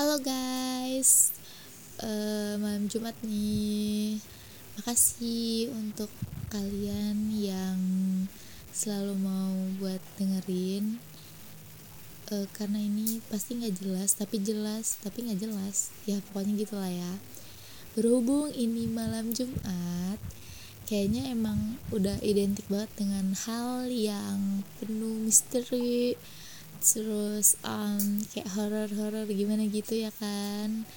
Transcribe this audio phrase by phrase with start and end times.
[0.00, 1.36] Halo guys,
[2.00, 4.16] Eh, malam Jumat nih.
[4.80, 6.08] Makasih untuk
[6.48, 7.76] kalian yang
[8.72, 10.96] selalu mau buat dengerin.
[12.32, 15.92] Eh, karena ini pasti nggak jelas, tapi jelas, tapi nggak jelas.
[16.08, 17.12] Ya pokoknya gitulah ya.
[17.92, 20.16] Berhubung ini malam Jumat,
[20.88, 26.16] kayaknya emang udah identik banget dengan hal yang penuh misteri
[26.80, 30.88] terus um, kayak horor-horor gimana gitu ya kan.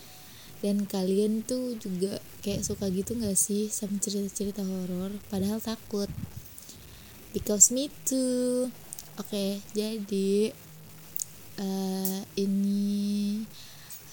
[0.63, 6.07] Dan kalian tuh juga kayak suka gitu gak sih sama cerita-cerita horor padahal takut.
[7.35, 8.71] Because me too.
[9.19, 10.55] Oke jadi
[11.59, 13.43] eh, ini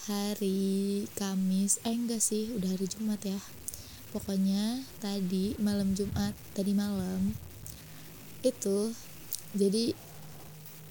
[0.05, 3.39] hari Kamis eh enggak sih udah hari Jumat ya.
[4.11, 7.31] Pokoknya tadi malam Jumat tadi malam
[8.43, 8.91] itu
[9.55, 9.95] jadi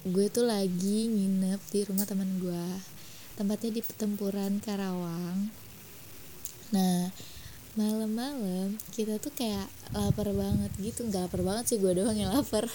[0.01, 2.67] gue tuh lagi nginep di rumah teman gue.
[3.37, 5.53] Tempatnya di pertempuran Karawang.
[6.73, 7.13] Nah
[7.77, 11.05] malam-malam kita tuh kayak lapar banget gitu.
[11.05, 12.65] Nggak lapar banget sih gue doang yang lapar.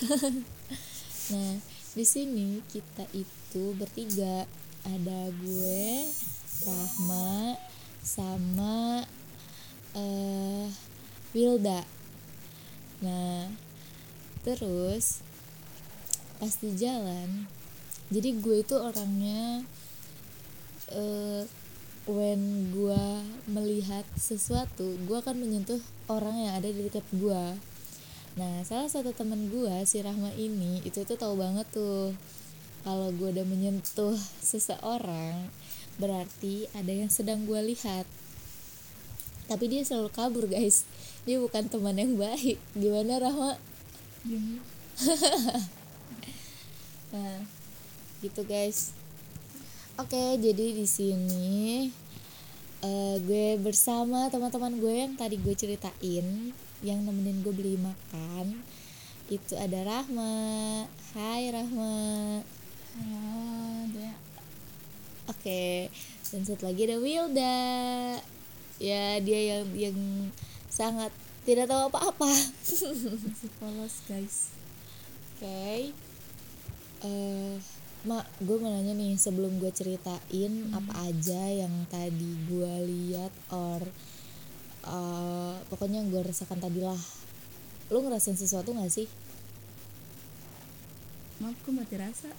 [1.25, 1.57] Nah
[1.97, 4.45] di sini kita itu bertiga.
[4.85, 6.05] Ada gue
[6.61, 7.57] Rahma
[8.05, 9.01] sama
[9.97, 10.69] eh
[11.33, 11.81] Wilda.
[13.01, 13.49] Nah
[14.45, 15.25] terus
[16.37, 17.49] pas di jalan.
[18.13, 19.65] Jadi gue itu orangnya
[20.93, 21.43] eh
[22.05, 23.03] when gue
[23.49, 27.57] melihat sesuatu gue akan menyentuh orang yang ada di dekat gue
[28.37, 32.13] nah salah satu teman gue si Rahma ini itu tuh tahu banget tuh
[32.85, 34.13] kalau gue udah menyentuh
[34.45, 35.49] seseorang
[35.95, 38.05] berarti ada yang sedang gue lihat.
[39.45, 40.85] Tapi dia selalu kabur guys.
[41.25, 42.57] Dia bukan teman yang baik.
[42.77, 43.57] Gimana Rahma
[47.15, 47.39] Nah,
[48.19, 48.91] gitu guys.
[49.95, 51.87] Oke, jadi di sini
[52.83, 56.51] eh, gue bersama teman-teman gue yang tadi gue ceritain,
[56.83, 58.59] yang nemenin gue beli makan.
[59.31, 60.83] Itu ada Rahma.
[61.15, 61.95] Hai Rahma.
[62.99, 64.09] ada
[65.31, 65.87] Oke,
[66.29, 67.63] dan satu lagi ada Wilda.
[68.75, 69.97] Ya, dia yang yang
[70.67, 71.15] sangat
[71.47, 72.27] tidak tahu apa-apa.
[73.63, 74.51] polos guys
[75.39, 75.95] Oke.
[77.05, 77.55] Eh,
[78.05, 83.81] Mak, gue mau nanya nih sebelum gue ceritain apa aja yang tadi gue lihat or
[84.85, 87.01] eh, pokoknya yang gue rasakan tadi lah.
[87.93, 89.05] Lu ngerasain sesuatu gak sih?
[91.35, 92.31] maaf gue mati rasa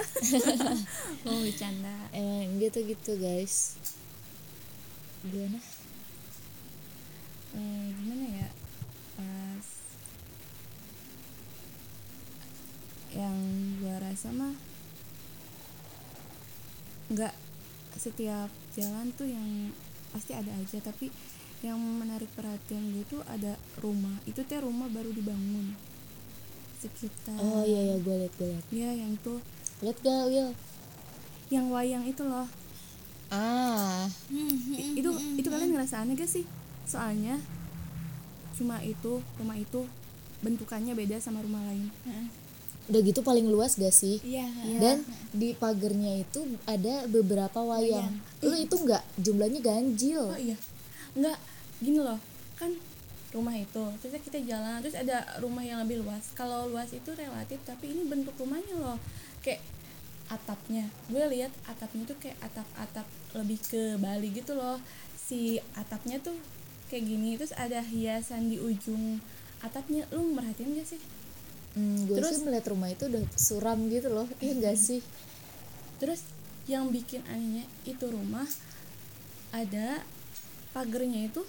[1.29, 3.77] mau bercanda Emang gitu-gitu guys.
[5.21, 5.61] Gimana?
[7.57, 8.49] eh, gimana ya
[9.17, 9.67] pas
[13.17, 13.37] yang
[14.17, 14.57] rasa mah
[17.13, 17.35] nggak
[18.01, 19.69] setiap jalan tuh yang
[20.11, 21.13] pasti ada aja tapi
[21.61, 24.17] yang menarik perhatian gue tuh ada rumah.
[24.25, 25.77] Itu teh rumah baru dibangun.
[26.77, 28.65] Sekitar Oh iya ya gue liat gue liat.
[28.69, 29.41] ya yang tuh
[29.81, 30.53] Liat gak Will?
[31.53, 32.49] yang wayang itu loh.
[33.29, 36.49] Ah, I- itu itu kalian ngerasa aneh gak sih?
[36.89, 37.37] Soalnya
[38.57, 39.85] cuma itu rumah itu
[40.41, 41.93] bentukannya beda sama rumah lain
[42.87, 44.23] udah gitu paling luas gak sih?
[44.63, 44.79] iya.
[44.79, 45.03] Dan
[45.35, 48.15] di pagernya itu ada beberapa wayang.
[48.47, 49.03] Lu itu nggak?
[49.19, 50.23] Jumlahnya ganjil?
[50.23, 50.55] oh iya.
[51.19, 51.39] Nggak.
[51.83, 52.19] Gini loh.
[52.55, 52.79] Kan
[53.35, 53.85] rumah itu.
[54.01, 56.31] Terus kita jalan terus ada rumah yang lebih luas.
[56.39, 58.99] Kalau luas itu relatif tapi ini bentuk rumahnya loh.
[59.43, 59.67] Kayak
[60.31, 60.87] atapnya.
[61.11, 64.79] Gue lihat atapnya tuh kayak atap-atap lebih ke Bali gitu loh.
[65.19, 66.39] Si atapnya tuh
[66.87, 67.35] kayak gini.
[67.35, 69.19] Terus ada hiasan di ujung
[69.59, 70.07] atapnya.
[70.15, 71.03] Lu merhatiin gak sih
[71.77, 75.05] Hmm, gue Terus- sih melihat rumah itu udah suram gitu loh, iya gak sih?
[75.97, 76.25] Terus
[76.65, 78.49] yang bikin anehnya itu rumah
[79.51, 80.01] ada
[80.73, 81.45] pagernya itu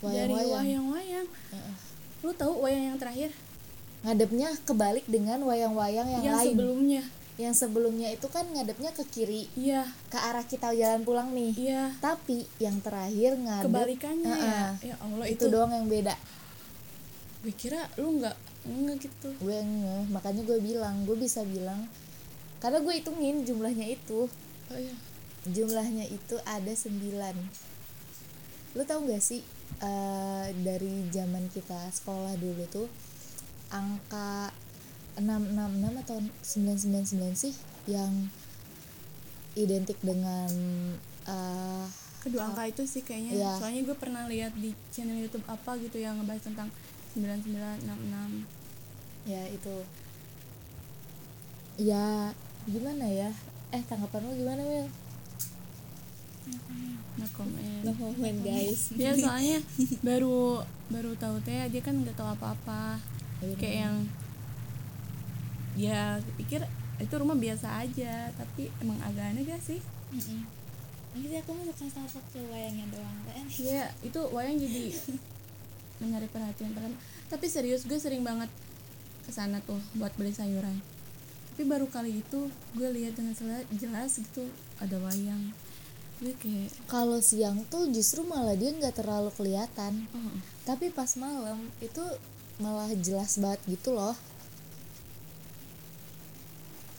[0.00, 0.50] dari Wayang-wayang.
[0.90, 1.28] wayang-wayang.
[1.50, 1.74] Heeh.
[2.20, 3.30] Lu tahu wayang yang terakhir
[4.00, 6.46] Ngadepnya kebalik dengan wayang-wayang yang, yang, lain.
[6.50, 7.02] sebelumnya?
[7.36, 11.52] Yang sebelumnya itu kan ngadepnya ke kiri, Iya, ke arah kita jalan pulang nih.
[11.54, 11.82] iya.
[11.98, 14.68] Tapi yang terakhir ngadep Kebalikannya Heeh.
[14.82, 14.92] ya.
[14.92, 15.52] Ya Allah itu, itu.
[15.52, 16.16] doang yang beda.
[17.40, 18.36] Gue kira lu nggak
[18.66, 19.28] nggak gitu.
[19.40, 21.88] Gue ngeh, makanya gue bilang, gue bisa bilang
[22.60, 24.28] karena gue hitungin jumlahnya itu.
[24.70, 24.94] Oh iya.
[25.50, 27.00] jumlahnya itu ada 9
[28.78, 29.42] lu tahu gak sih
[29.82, 32.86] eh, dari zaman kita sekolah dulu tuh
[33.74, 34.54] angka
[35.18, 37.54] 666 atau 999 sih
[37.90, 38.30] yang
[39.58, 40.50] identik dengan
[41.26, 41.86] eh,
[42.20, 43.32] Kedua angka itu sih kayaknya.
[43.32, 43.52] Iya.
[43.56, 46.68] Soalnya gue pernah lihat di channel YouTube apa gitu yang ngebahas tentang
[47.16, 48.46] 9966.
[49.28, 49.76] ya itu.
[51.80, 52.32] Ya
[52.64, 53.30] gimana ya?
[53.70, 54.88] Eh tanggapan lu gimana Will
[58.00, 58.92] momen guys.
[58.96, 59.60] Ya soalnya
[60.00, 62.96] baru baru tahu teh dia kan nggak tahu apa-apa.
[63.40, 63.96] Iya, kayak yang
[65.78, 66.00] ya
[66.36, 66.60] pikir
[67.00, 69.80] itu rumah biasa aja tapi emang agak aneh gak sih?
[70.12, 70.44] Mm-mm.
[71.16, 73.16] Nanti aku mau bukan salah satu wayangnya doang.
[73.24, 74.92] Kan Iya itu wayang jadi
[76.00, 76.96] mencari perhatian pertama
[77.30, 78.50] tapi serius gue sering banget
[79.22, 80.82] ke sana tuh buat beli sayuran.
[81.54, 83.36] Tapi baru kali itu gue lihat dengan
[83.70, 84.48] jelas gitu
[84.82, 85.54] ada wayang.
[86.18, 90.10] Gue kayak kalau siang tuh justru malah dia nggak terlalu kelihatan.
[90.10, 90.34] Oh
[90.66, 92.02] tapi pas malam itu
[92.58, 94.16] malah jelas banget gitu loh.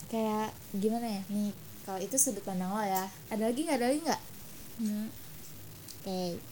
[0.07, 1.21] Kayak gimana ya?
[1.27, 1.51] Nih
[1.83, 3.09] kalau itu sudut pandang lo ya.
[3.27, 3.77] Ada lagi nggak?
[3.81, 4.21] Ada lagi nggak?
[4.81, 5.09] Enggak
[6.01, 6.50] oke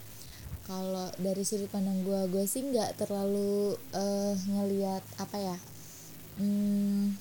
[0.69, 5.57] kalau dari sudut pandang gue gue sih nggak terlalu eh, ngelihat apa ya
[6.37, 7.17] hmm,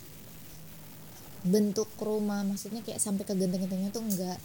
[1.48, 2.44] bentuk rumah.
[2.44, 4.38] Maksudnya kayak sampai ke genteng-gentengnya tuh enggak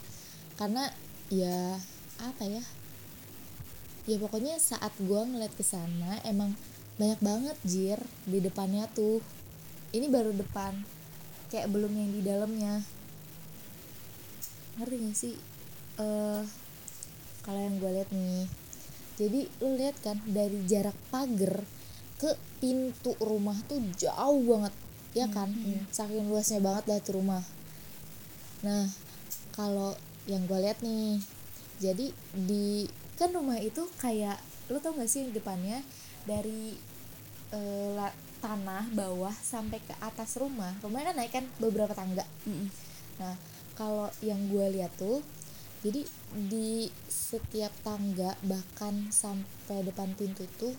[0.56, 0.88] karena
[1.28, 1.82] ya
[2.22, 2.62] apa ya
[4.06, 6.54] ya pokoknya saat gue ngeliat ke sana emang
[7.02, 9.20] banyak banget jir di depannya tuh.
[9.94, 10.80] Ini baru depan
[11.52, 12.82] kayak belum yang di dalamnya.
[14.80, 15.36] Ngerti gak sih?
[16.00, 16.42] Eh
[17.44, 18.63] kalau yang gue lihat nih
[19.20, 21.62] jadi lu lihat kan dari jarak pagar
[22.18, 22.30] ke
[22.62, 24.74] pintu rumah tuh jauh banget
[25.14, 25.82] ya kan iya.
[25.94, 27.44] saking luasnya banget lah tuh rumah
[28.66, 28.90] nah
[29.54, 29.94] kalau
[30.26, 31.20] yang gue lihat nih
[31.78, 32.88] jadi di
[33.20, 34.40] kan rumah itu kayak
[34.72, 35.84] lu tau gak sih depannya
[36.24, 36.74] dari
[37.52, 42.94] eh, la- tanah bawah sampai ke atas rumah rumahnya kan naik kan beberapa tangga Mm-mm.
[43.22, 43.36] Nah,
[43.78, 45.22] kalau yang gue lihat tuh,
[45.84, 46.02] jadi
[46.48, 50.72] di setiap tangga bahkan sampai depan pintu tuh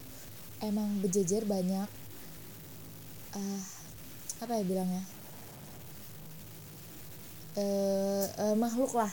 [0.65, 1.89] emang berjejer banyak
[3.37, 3.63] ah
[4.41, 5.05] apa ya bilangnya?
[7.55, 9.13] Eh eh, makhluk lah.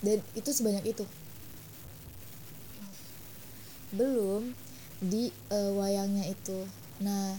[0.00, 1.04] Dan itu sebanyak itu.
[3.90, 4.54] Belum
[5.02, 6.70] di eh, wayangnya itu.
[7.02, 7.34] Nah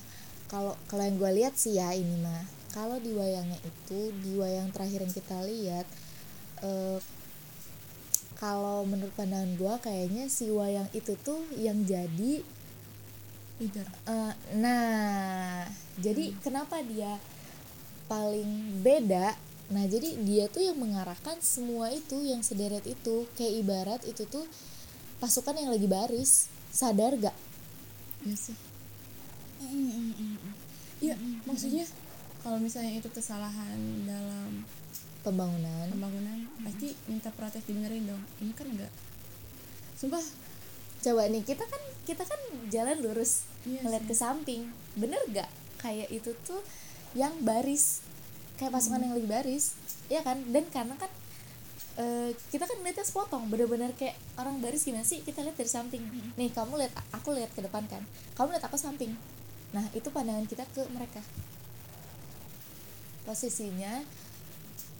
[0.51, 2.43] kalau yang gue lihat sih ya ini mah.
[2.75, 5.87] Kalau di wayangnya itu di wayang terakhir yang kita lihat
[6.63, 6.99] eh,
[8.37, 12.45] kalau menurut pandangan gue kayaknya si wayang itu tuh yang jadi
[13.57, 13.87] Leader.
[14.05, 15.65] Eh, nah,
[15.97, 17.17] jadi kenapa dia
[18.05, 19.33] paling beda?
[19.73, 23.25] Nah, jadi dia tuh yang mengarahkan semua itu yang sederet itu.
[23.33, 24.45] Kayak ibarat itu tuh
[25.17, 26.53] pasukan yang lagi baris.
[26.69, 27.33] Sadar gak?
[28.21, 28.57] Iya sih.
[31.01, 31.17] Iya,
[31.49, 31.89] maksudnya
[32.47, 34.63] kalau misalnya itu kesalahan dalam
[35.19, 35.91] Pembangunan.
[35.91, 38.23] pembangunan pasti minta protes didengerin dong.
[38.39, 38.87] Ini kan enggak.
[39.99, 40.23] Sumpah,
[41.03, 42.39] Coba nih, kita kan kita kan
[42.71, 44.71] jalan lurus Iya ngeliat ke samping.
[44.95, 45.51] Bener gak?
[45.83, 46.63] Kayak itu tuh
[47.11, 48.01] yang baris.
[48.55, 49.75] Kayak pasukan yang lagi baris.
[50.07, 50.39] Ya kan?
[50.47, 51.11] Dan karena kan
[51.99, 56.05] eh, kita kan ngeliatnya sepotong bener-bener kayak orang baris gimana sih kita lihat dari samping
[56.37, 58.05] nih kamu lihat aku lihat ke depan kan
[58.37, 59.17] kamu lihat aku samping
[59.73, 61.25] nah itu pandangan kita ke mereka
[63.27, 64.07] posisinya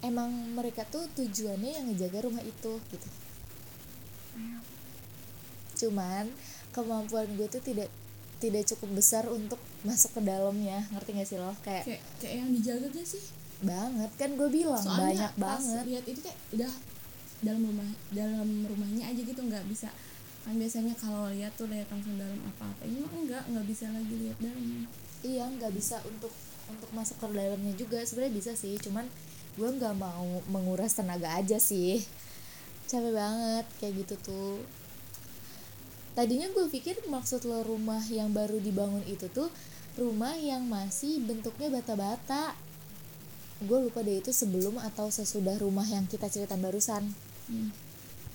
[0.04, 3.08] emang mereka tuh tujuannya yang ngejaga rumah itu gitu.
[5.80, 6.28] Cuman
[6.76, 7.88] kemampuan gue tuh tidak
[8.38, 11.56] tidak cukup besar untuk masuk ke dalamnya ngerti gak sih lo?
[11.64, 13.24] Kayak kayak kayak yang dijaga gak sih?
[13.58, 15.82] banget kan gue bilang banyak pas banget.
[15.90, 16.72] lihat itu kayak udah
[17.42, 19.90] dalam rumah dalam rumahnya aja gitu nggak bisa.
[20.46, 22.86] Kan biasanya kalau lihat tuh lihat langsung dalam apa-apa.
[22.86, 24.86] Ini mah enggak nggak bisa lagi lihat dalamnya.
[25.26, 26.30] Iya nggak bisa untuk
[26.70, 29.08] untuk masuk ke dalamnya juga sebenarnya bisa sih cuman
[29.58, 31.98] gue nggak mau menguras tenaga aja sih.
[32.86, 34.56] Capek banget kayak gitu tuh.
[36.14, 39.50] Tadinya gue pikir maksud lo rumah yang baru dibangun itu tuh
[39.98, 42.54] rumah yang masih bentuknya bata-bata.
[43.58, 47.10] Gue lupa deh itu sebelum atau sesudah rumah yang kita ceritain barusan.
[47.48, 47.72] Hmm.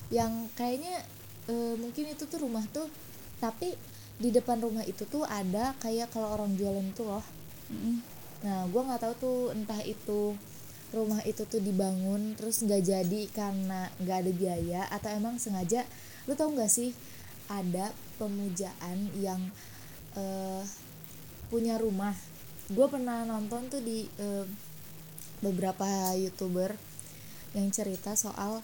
[0.09, 1.05] yang kayaknya
[1.45, 2.89] eh, mungkin itu tuh rumah tuh
[3.37, 3.77] tapi
[4.17, 7.25] di depan rumah itu tuh ada kayak kalau orang jualan itu loh.
[7.73, 8.12] Mm-mm.
[8.43, 10.35] Nah, gue nggak tahu tuh entah itu
[10.93, 15.87] rumah itu tuh dibangun terus nggak jadi karena nggak ada biaya atau emang sengaja.
[16.29, 16.91] Lu tau nggak sih
[17.47, 19.41] ada pemujaan yang
[20.19, 20.63] eh,
[21.47, 22.13] punya rumah.
[22.69, 24.45] Gue pernah nonton tuh di eh,
[25.43, 26.75] beberapa youtuber
[27.53, 28.63] yang cerita soal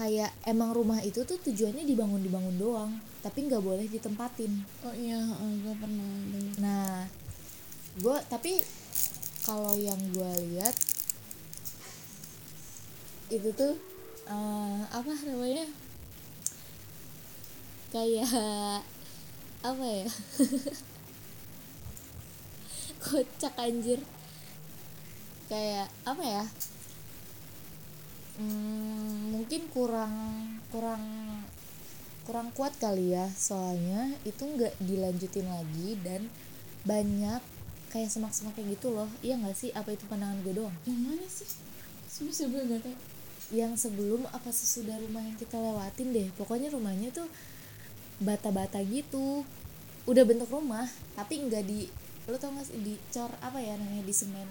[0.00, 4.64] kayak emang rumah itu tuh tujuannya dibangun dibangun doang, tapi nggak boleh ditempatin.
[4.80, 6.08] oh iya gue pernah
[6.56, 7.04] Nah,
[8.00, 8.64] gue tapi
[9.44, 10.76] kalau yang gue lihat
[13.30, 13.74] itu tuh
[14.28, 15.66] eh, apa namanya?
[17.90, 18.86] Kayak
[19.60, 20.08] apa ya?
[23.04, 24.00] Kocak anjir.
[25.50, 26.44] Kayak apa ya?
[28.40, 30.14] Hmm, mungkin kurang
[30.70, 31.02] kurang
[32.24, 36.30] kurang kuat kali ya soalnya itu nggak dilanjutin lagi dan
[36.86, 37.42] banyak
[37.90, 39.10] kayak semak-semak kayak gitu loh.
[39.20, 39.74] Iya nggak sih?
[39.74, 40.76] Apa itu pandangan gue doang?
[40.86, 41.50] Yang mana sih?
[42.10, 42.96] Sebenarnya gue gak tau
[43.50, 46.30] yang sebelum apa sesudah rumah yang kita lewatin deh.
[46.38, 47.26] Pokoknya rumahnya tuh
[48.22, 49.42] bata-bata gitu.
[50.06, 50.86] Udah bentuk rumah
[51.18, 51.90] tapi nggak di
[52.30, 52.78] lo tau gak sih?
[52.78, 54.06] Dicor apa ya namanya?
[54.06, 54.46] Di semen.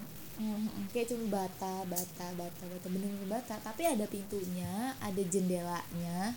[0.96, 3.56] Kayak cuma bata bata bata bata bener-bener bata.
[3.60, 6.36] Tapi ada pintunya ada jendelanya.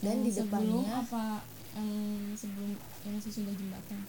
[0.00, 1.24] Dan Yang di sebelum depannya apa
[1.76, 1.92] yang
[2.32, 2.72] sebelum
[3.04, 4.00] yang sesudah jembatan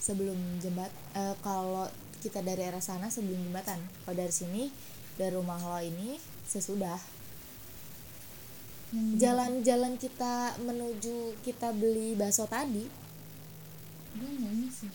[0.00, 1.86] sebelum jembat eh, kalau
[2.20, 3.80] kita dari arah sana sebelum jembatan.
[4.04, 4.72] Kalau dari sini
[5.16, 6.16] dari rumah lo ini
[6.48, 6.96] sesudah.
[8.90, 12.88] Yang jalan-jalan kita menuju kita beli bakso tadi.
[14.18, 14.90] Gue nggak ini sih.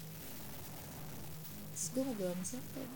[1.72, 2.90] Terus gue ngobrol sama siapa ya?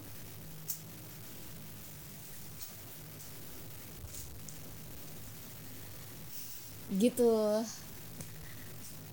[6.90, 7.62] gitu.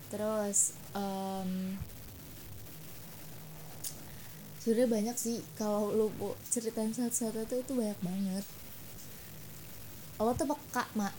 [0.08, 1.76] Terus em
[4.66, 5.38] sebenarnya banyak sih.
[5.54, 8.44] Kalau lu mau ceritain satu-satu itu itu banyak banget.
[10.18, 11.14] Lo tuh peka mak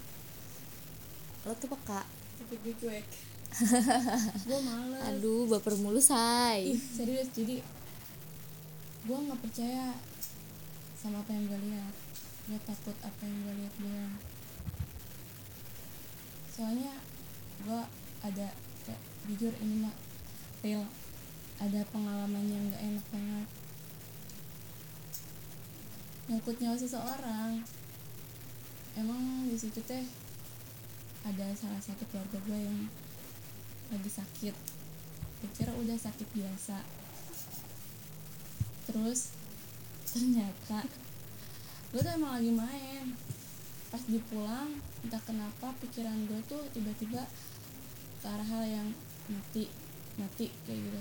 [1.48, 2.04] lo tuh peka.
[2.44, 3.08] Tapi gue cuek.
[4.52, 5.00] Gue males.
[5.08, 6.76] Aduh baper mulu say.
[6.76, 7.64] Ih serius jadi
[9.08, 9.96] gue nggak percaya
[11.00, 11.96] sama apa yang gue lihat.
[12.52, 14.16] Gue takut apa yang gue lihat doang.
[16.52, 16.94] Soalnya
[17.64, 17.82] gue
[18.28, 18.48] ada
[18.84, 19.02] kayak
[19.32, 19.96] jujur ini mah
[20.60, 20.84] real
[21.58, 23.48] ada pengalaman yang gak enak banget
[26.28, 27.64] nyangkut nyawa seseorang
[29.00, 30.04] emang di situ teh
[31.28, 32.80] ada salah satu keluarga gue yang
[33.92, 34.56] lagi sakit.
[35.44, 36.80] Pikir udah sakit biasa.
[38.88, 39.36] Terus
[40.08, 40.88] ternyata
[41.92, 43.06] gue tuh emang lagi main.
[43.92, 47.28] Pas dipulang entah kenapa pikiran gue tuh tiba-tiba
[48.24, 48.88] ke arah hal yang
[49.28, 49.68] mati
[50.16, 51.00] mati kayak gitu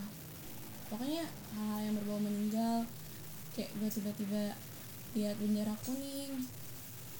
[0.86, 1.24] pokoknya
[1.56, 2.86] hal-hal yang berbau meninggal
[3.56, 4.52] kayak gue tiba-tiba
[5.16, 6.44] lihat bendera kuning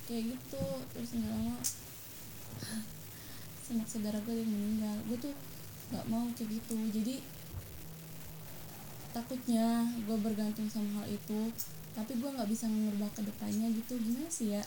[0.04, 0.64] kayak gitu.
[0.92, 1.56] Terus nggak lama
[3.66, 4.96] sanak saudara gue yang meninggal.
[5.08, 5.35] Gue tuh
[5.90, 6.76] nggak mau kayak gitu.
[6.92, 7.25] Jadi
[9.16, 11.49] takutnya gue bergantung sama hal itu
[11.96, 13.96] tapi gue nggak bisa ngerubah ke depannya gitu.
[13.96, 14.62] Gimana sih ya?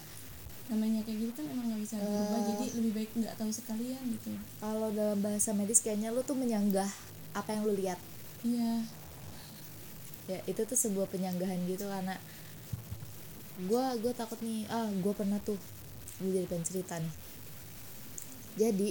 [0.73, 2.39] Namanya kayak gitu kan emang nggak bisa berubah.
[2.41, 2.45] Eh.
[2.53, 4.33] jadi lebih baik nggak tahu sekalian gitu.
[4.57, 6.89] Kalau dalam bahasa medis kayaknya lu tuh menyanggah
[7.37, 8.01] apa yang lu lihat
[8.45, 8.85] iya.
[10.29, 12.15] Ya itu tuh sebuah penyanggahan gitu karena
[13.59, 15.59] gue gue takut nih ah gue pernah tuh
[16.21, 17.15] gue jadi cerita nih.
[18.59, 18.89] Jadi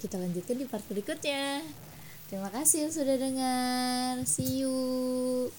[0.00, 1.60] kita lanjutkan di part berikutnya.
[2.30, 4.14] Terima kasih yang sudah dengar.
[4.24, 5.50] See you